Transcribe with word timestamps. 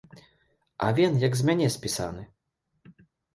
Авен 0.87 1.19
як 1.23 1.33
з 1.41 1.45
мяне 1.51 1.67
спісаны! 1.77 2.23